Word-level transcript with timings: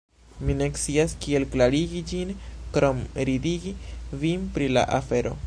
Mi 0.45 0.53
ne 0.61 0.67
scias 0.83 1.13
kiel 1.25 1.45
klarigi 1.55 2.01
ĝin 2.13 2.33
krom 2.79 3.05
ridigi 3.31 3.75
vin 4.25 4.51
pri 4.57 4.73
la 4.77 4.89
afero 5.03 5.39